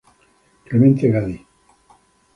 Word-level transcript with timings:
Clemente 0.65 1.11
Gaddi. 1.11 1.37